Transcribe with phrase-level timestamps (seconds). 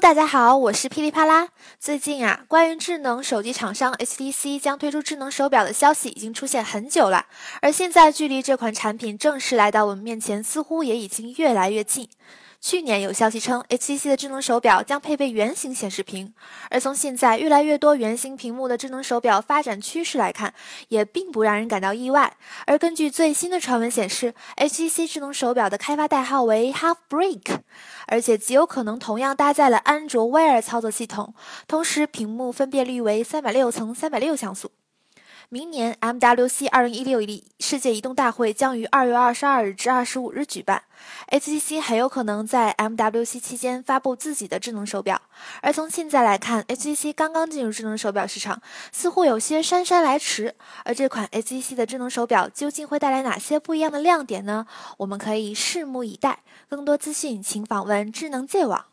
[0.00, 1.48] 大家好，我是噼里啪啦。
[1.80, 7.26] 最近啊，关于智能手机厂商 HTC 将推出智能手表的消息已经出现很久了，
[7.60, 12.08] 而现在距离这款产品正式来到我们面前，似乎也已经越来越近。
[12.60, 16.34] 去年有消息称，HTC 的智能手表将配备圆形显示屏，
[16.70, 20.52] 而从现在越来越多圆形屏幕的智能手表发展趋势来看，
[20.88, 22.36] 也并不让人感到意外。
[22.66, 27.60] 而根据最新的传闻显示，HTC 智能手表的开发代号为 Half Break，
[28.08, 31.34] 而且极有可能同样搭载了安卓 Wear 操作系统，
[31.68, 34.72] 同时屏幕分辨率为三百六乘三百六像素。
[35.50, 37.22] 明年 MWC 二零一六
[37.58, 40.82] 世界移动大会将于二月二十二日至二十五日举办
[41.30, 45.22] ，HTC 很有可能在 MWC 期间发布自己的智能手表。
[45.62, 48.60] 而从现在来看，HTC 刚刚进入智能手表市场，
[48.92, 50.54] 似乎有些姗姗来迟。
[50.84, 54.66] 而这款 HTC 的智能手表究竟会带来哪些不一样的亮点呢？
[54.98, 56.40] 我们可以拭目以待。
[56.68, 58.84] 更多资讯，请访问智能界网。